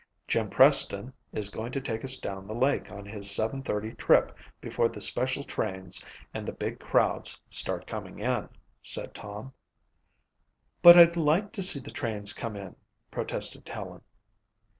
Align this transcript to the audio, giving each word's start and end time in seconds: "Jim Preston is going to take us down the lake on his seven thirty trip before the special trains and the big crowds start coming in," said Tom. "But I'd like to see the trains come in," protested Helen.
"Jim 0.27 0.49
Preston 0.49 1.13
is 1.31 1.51
going 1.51 1.71
to 1.71 1.79
take 1.79 2.03
us 2.03 2.17
down 2.19 2.47
the 2.47 2.55
lake 2.57 2.91
on 2.91 3.05
his 3.05 3.29
seven 3.29 3.61
thirty 3.61 3.93
trip 3.93 4.35
before 4.59 4.89
the 4.89 4.99
special 4.99 5.43
trains 5.43 6.03
and 6.33 6.47
the 6.47 6.51
big 6.51 6.79
crowds 6.79 7.39
start 7.51 7.85
coming 7.85 8.17
in," 8.17 8.49
said 8.81 9.13
Tom. 9.13 9.53
"But 10.81 10.97
I'd 10.97 11.17
like 11.17 11.51
to 11.51 11.61
see 11.61 11.79
the 11.79 11.91
trains 11.91 12.33
come 12.33 12.55
in," 12.55 12.75
protested 13.11 13.69
Helen. 13.69 14.01